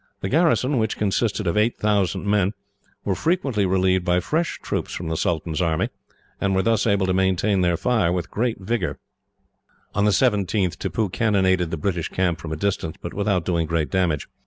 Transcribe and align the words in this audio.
The 0.21 0.29
garrison, 0.29 0.79
which 0.79 0.97
consisted 0.97 1.45
of 1.45 1.55
eight 1.55 1.77
thousand 1.77 2.25
men, 2.25 2.53
were 3.05 3.13
frequently 3.13 3.67
relieved 3.67 4.03
by 4.03 4.19
fresh 4.19 4.57
troops 4.63 4.95
from 4.95 5.09
the 5.09 5.15
sultan's 5.15 5.61
army, 5.61 5.89
and 6.39 6.55
were 6.55 6.63
thus 6.63 6.87
able 6.87 7.05
to 7.05 7.13
maintain 7.13 7.61
their 7.61 7.77
fire 7.77 8.11
with 8.11 8.31
great 8.31 8.59
vigour. 8.59 8.97
On 9.93 10.05
the 10.05 10.09
17th, 10.09 10.77
Tippoo 10.79 11.09
cannonaded 11.09 11.69
the 11.69 11.77
British 11.77 12.09
camp 12.09 12.39
from 12.39 12.51
a 12.51 12.55
distance, 12.55 12.95
but 12.99 13.13
without 13.13 13.45
doing 13.45 13.67
great 13.67 13.91
damage. 13.91 14.27